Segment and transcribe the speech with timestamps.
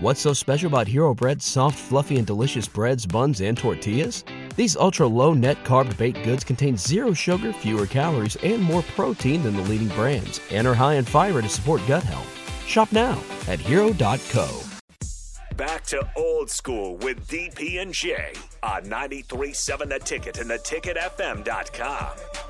[0.00, 4.22] What's so special about Hero Bread's soft, fluffy, and delicious breads, buns, and tortillas?
[4.54, 9.42] These ultra low net carb baked goods contain zero sugar, fewer calories, and more protein
[9.42, 12.32] than the leading brands, and are high in fiber to support gut health.
[12.64, 14.60] Shop now at hero.co.
[15.56, 22.47] Back to old school with DP and J on 93.7 The Ticket and theticketfm.com.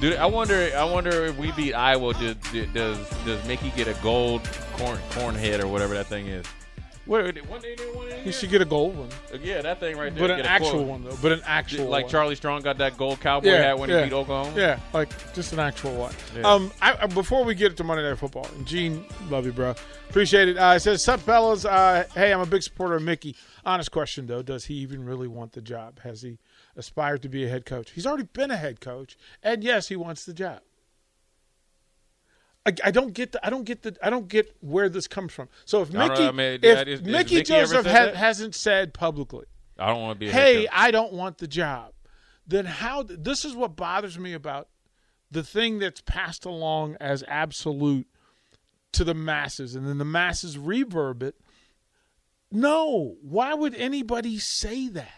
[0.00, 0.70] Dude, I wonder.
[0.74, 2.14] I wonder if we beat Iowa.
[2.14, 2.36] Does
[2.72, 4.40] does does Mickey get a gold
[4.74, 6.46] corn corn head or whatever that thing is?
[7.06, 7.24] What?
[7.48, 9.08] One day, one day, He should get a gold one,
[9.42, 10.28] yeah, that thing right there.
[10.28, 11.16] but an actual one though.
[11.20, 12.10] But an actual like one.
[12.10, 13.98] Charlie Strong got that gold cowboy Yeah, hat when yeah.
[14.04, 14.52] he beat Oklahoma.
[14.56, 16.14] Yeah, like just an actual one.
[16.36, 16.42] Yeah.
[16.42, 19.74] Um, I, I- before we get to Monday Night Football, Gene, love you, bro.
[20.08, 20.56] Appreciate it.
[20.56, 21.64] Uh, it says, "Sup, fellas?
[21.64, 23.34] Uh, hey, I'm a big supporter of Mickey.
[23.64, 25.98] Honest question though, does he even really want the job?
[26.00, 26.38] Has he
[26.76, 27.90] aspired to be a head coach?
[27.92, 30.60] He's already been a head coach, and yes, he wants the job.
[32.66, 35.32] I, I don't get the I don't get the I don't get where this comes
[35.32, 35.48] from.
[35.64, 38.92] So if Mickey, know, I mean, if is- Mickey, Mickey Joseph said ha- hasn't said
[38.92, 39.46] publicly,
[39.78, 40.28] I don't want to be.
[40.28, 40.68] A head hey.
[40.70, 41.92] I don't want the job,
[42.46, 43.02] then how?
[43.02, 44.68] This is what bothers me about
[45.30, 48.06] the thing that's passed along as absolute
[48.92, 51.36] to the masses, and then the masses reverb it.
[52.52, 55.12] No, why would anybody say that?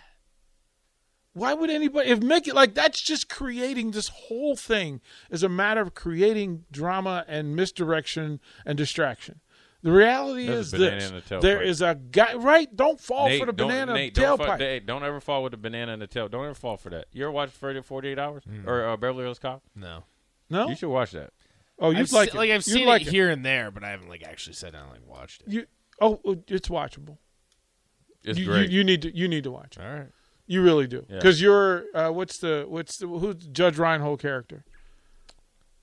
[1.34, 5.80] Why would anybody if Mickey like that's just creating this whole thing is a matter
[5.80, 9.40] of creating drama and misdirection and distraction.
[9.84, 11.40] The reality There's is a this: in the tailpipe.
[11.40, 12.34] there is a guy.
[12.34, 12.74] Right?
[12.76, 14.58] Don't fall Nate, for the don't- banana Nate, don't, fa- tailpipe.
[14.60, 16.28] Nate, don't ever fall with the banana in the tail.
[16.28, 17.06] Don't ever fall for that.
[17.12, 18.66] You ever watch 30 48 Hours Mm.
[18.68, 19.62] or uh, Beverly Hills Cop?
[19.74, 20.04] No.
[20.50, 21.30] no, You should watch that.
[21.80, 22.38] oh, you'd I've like se- it.
[22.38, 24.72] like I've You'd seen like it here and there, but I haven't like actually sat
[24.72, 25.48] down and like watched it.
[25.52, 25.66] You
[26.00, 27.18] oh, it's watchable.
[28.22, 28.70] It's you, great.
[28.70, 29.82] You, you need to you need to watch it.
[29.82, 30.10] All right.
[30.52, 31.16] You really do Yeah.
[31.16, 34.64] because you're uh, what's the what's the who's Judge Reinhold character?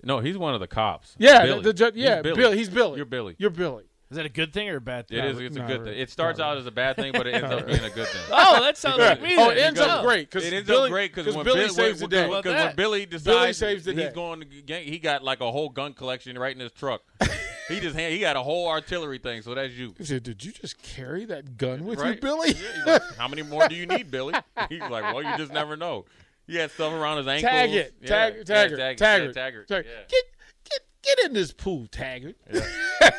[0.04, 1.16] no, he's one of the cops.
[1.18, 1.56] Yeah, Billy.
[1.58, 1.94] the, the judge.
[1.96, 2.36] He's Yeah, Billy.
[2.36, 2.52] Bill.
[2.52, 2.98] He's Billy.
[2.98, 3.36] You're Billy.
[3.38, 3.86] You're Billy.
[4.12, 5.20] Is that a good thing or a bad thing?
[5.20, 5.40] It is.
[5.40, 5.92] It's a good really.
[5.92, 6.00] thing.
[6.02, 8.22] It starts out as a bad thing, but it ends up being a good thing.
[8.32, 9.36] Oh, that sounds like me.
[9.38, 11.70] Oh, it ends up great because It ends Billy, up great because when Billy Bill-
[11.74, 12.24] saves the day.
[12.28, 14.12] Because Well, when Billy decides saves the he's day.
[14.14, 17.02] going to gang, he got like a whole gun collection right in his truck.
[17.70, 19.42] he just hand, he got a whole artillery thing.
[19.42, 19.94] So that's you.
[19.98, 23.28] He said, "Did you just carry that gun with you, Billy?" Yeah, he's like, How
[23.28, 24.34] many more do you need, Billy?
[24.70, 26.06] He's like, well, you just never know.
[26.48, 27.50] He had stuff around his ankles.
[27.50, 29.68] Tag it, Yeah, tag, yeah, Taggart, tag- Taggart, yeah, Taggart.
[29.68, 29.86] Taggart.
[29.88, 30.02] Yeah.
[30.10, 30.24] Get,
[30.70, 32.36] get, get in this pool, Taggart.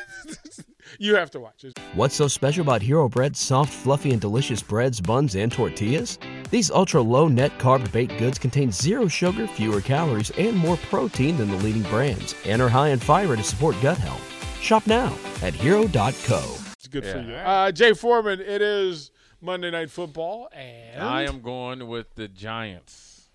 [0.99, 1.78] you have to watch it.
[1.94, 6.19] What's so special about Hero Bread's soft, fluffy, and delicious breads, buns, and tortillas?
[6.50, 11.37] These ultra low net carb baked goods contain zero sugar, fewer calories, and more protein
[11.37, 14.39] than the leading brands, and are high in fiber to support gut health.
[14.60, 16.54] Shop now at hero.co.
[16.75, 17.34] It's good for you.
[17.34, 19.10] Uh, Jay Foreman, it is
[19.41, 23.28] Monday Night Football, and I am going with the Giants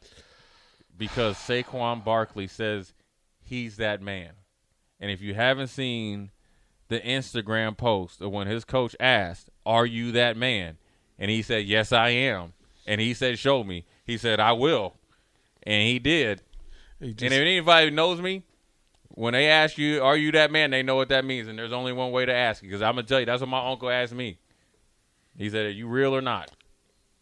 [0.98, 2.94] because Saquon Barkley says
[3.42, 4.32] he's that man.
[5.00, 6.32] And if you haven't seen
[6.88, 10.78] the Instagram post of when his coach asked, "Are you that man?"
[11.20, 12.54] and he said, "Yes, I am,"
[12.86, 14.96] and he said, "Show me," he said, "I will,"
[15.64, 16.42] and he did.
[17.00, 18.44] He just- and if anybody knows me,
[19.16, 21.74] when they ask you, "Are you that man?" they know what that means, and there's
[21.74, 22.68] only one way to ask it.
[22.68, 24.38] Because I'm gonna tell you, that's what my uncle asked me.
[25.38, 26.52] He said, "Are you real or not?"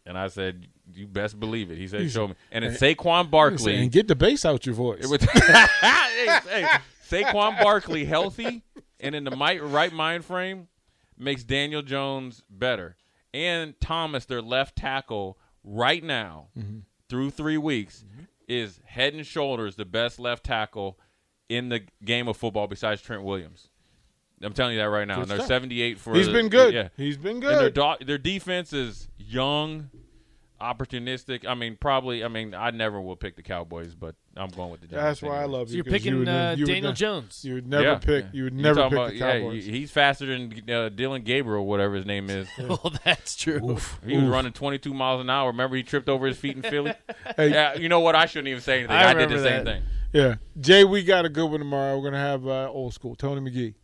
[0.06, 3.76] And I said, "You best believe it." He said, "Show me." And it's Saquon Barkley.
[3.76, 5.06] and get the bass out your voice.
[5.80, 6.66] Hey, hey,
[7.08, 8.62] Saquon Barkley healthy
[9.00, 10.68] and in the mi- right mind frame
[11.18, 12.96] makes Daniel Jones better.
[13.32, 16.78] And Thomas, their left tackle, right now Mm-hmm.
[17.08, 18.04] through three weeks,
[18.48, 20.98] is head and shoulders the best left tackle
[21.48, 23.68] in the game of football besides Trent Williams.
[24.42, 25.20] I'm telling you that right now.
[25.22, 26.14] And they're 78 for.
[26.14, 26.74] He's the- been good.
[26.74, 27.98] Yeah, He's been and their good.
[27.98, 29.90] do- their defense is young,
[30.60, 31.46] opportunistic.
[31.46, 32.24] I mean, probably.
[32.24, 35.20] I mean, I never will pick the Cowboys, but I'm going with the Giants.
[35.20, 35.58] That's why I anyway.
[35.58, 35.76] love So you.
[35.76, 37.44] you're 'cause you picking would uh, you would Daniel ne- Jones.
[37.44, 38.24] You would never Yeah, pick.
[38.24, 38.30] yeah.
[38.32, 39.64] You would You never talking pick about- the yeah, Cowboys.
[39.66, 42.48] he- he's faster than uh, Dylan Gabriel, whatever his name is.
[42.58, 43.78] well, that's true.
[44.04, 45.48] He was running 22 miles an hour.
[45.50, 46.92] Remember, he tripped over his feet in Philly.
[47.36, 47.50] Hey.
[47.50, 48.14] Yeah, you know what?
[48.14, 48.94] I shouldn't even say anything.
[48.94, 49.70] I I, did the remember same that.
[49.74, 49.82] thing.
[50.14, 51.98] Yeah, Jay, we got a good one tomorrow.
[51.98, 53.74] We're gonna have uh, old school Tony McGee,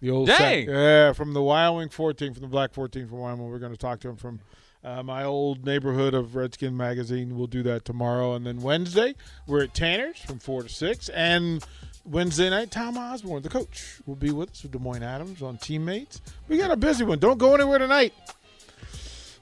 [0.00, 0.66] the old Dang.
[0.66, 3.50] sack- yeah, from the Wyoming 14, from the Black 14 from Wyoming.
[3.50, 4.38] We're gonna talk to him from
[4.84, 7.36] uh, my old neighborhood of Redskin magazine.
[7.36, 9.16] We'll do that tomorrow, and then Wednesday
[9.48, 11.66] we're at Tanner's from four to six, and
[12.04, 16.22] Wednesday night Tom Osborne, the coach, will be with us with Demoine Adams on teammates.
[16.46, 17.18] We got a busy one.
[17.18, 18.14] Don't go anywhere tonight.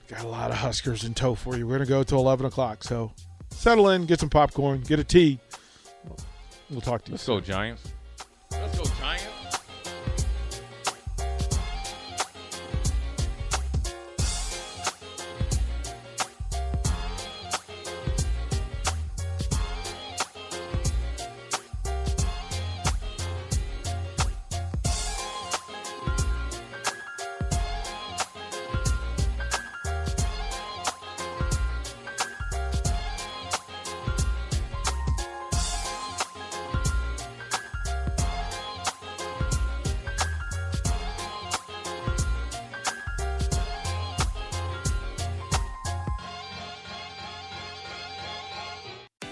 [0.08, 1.66] got a lot of Huskers in tow for you.
[1.66, 2.82] We're going to go till 11 o'clock.
[2.82, 3.12] So
[3.50, 5.38] settle in, get some popcorn, get a tea.
[6.70, 7.14] We'll talk to you.
[7.14, 7.82] Let's go, Giants.